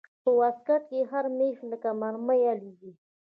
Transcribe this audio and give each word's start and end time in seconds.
په 0.23 0.29
واسکټ 0.39 0.81
کښې 0.89 1.01
هر 1.11 1.25
مېخ 1.37 1.57
لکه 1.71 1.89
مرمۍ 2.01 2.41
الوزي. 2.51 2.91